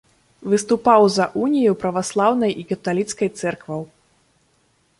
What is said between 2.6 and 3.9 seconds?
і каталіцкай цэркваў.